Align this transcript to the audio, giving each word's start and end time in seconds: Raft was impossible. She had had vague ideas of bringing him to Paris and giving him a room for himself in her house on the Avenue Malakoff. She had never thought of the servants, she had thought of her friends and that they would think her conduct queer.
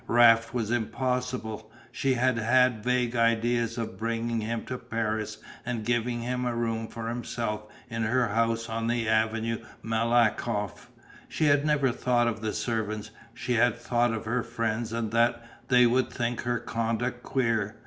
Raft 0.07 0.51
was 0.51 0.71
impossible. 0.71 1.71
She 1.91 2.15
had 2.15 2.39
had 2.39 2.83
vague 2.83 3.15
ideas 3.15 3.77
of 3.77 3.99
bringing 3.99 4.41
him 4.41 4.65
to 4.65 4.79
Paris 4.79 5.37
and 5.63 5.85
giving 5.85 6.21
him 6.23 6.43
a 6.43 6.55
room 6.55 6.87
for 6.87 7.07
himself 7.07 7.65
in 7.87 8.01
her 8.01 8.29
house 8.29 8.67
on 8.67 8.87
the 8.87 9.07
Avenue 9.07 9.63
Malakoff. 9.83 10.89
She 11.29 11.45
had 11.45 11.67
never 11.67 11.91
thought 11.91 12.27
of 12.27 12.41
the 12.41 12.51
servants, 12.51 13.11
she 13.35 13.53
had 13.53 13.77
thought 13.77 14.11
of 14.11 14.25
her 14.25 14.41
friends 14.41 14.91
and 14.91 15.11
that 15.11 15.45
they 15.67 15.85
would 15.85 16.09
think 16.09 16.41
her 16.41 16.57
conduct 16.57 17.21
queer. 17.21 17.75